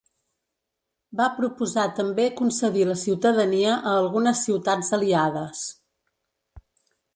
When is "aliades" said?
5.01-5.65